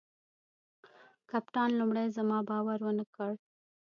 کپتان 1.29 1.69
لومړي 1.79 2.05
زما 2.17 2.37
باور 2.49 2.79
ونه 2.83 3.05
کړ. 3.15 3.31